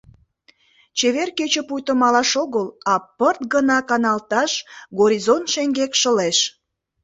Чевер 0.97 1.29
кече 1.37 1.61
пуйто 1.67 1.93
малаш 2.01 2.31
огыл, 2.43 2.67
а 2.91 2.93
пырт 3.17 3.41
гына 3.53 3.77
каналташ 3.89 4.51
горизонт 4.99 5.45
шеҥгек 5.53 5.91
шылеш. 6.01 6.37